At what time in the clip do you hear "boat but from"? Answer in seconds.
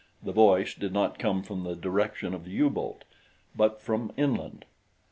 2.71-4.11